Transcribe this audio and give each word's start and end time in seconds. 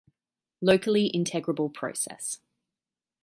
Locally 0.61 1.11
Integrable 1.13 1.71
Process. 1.71 2.39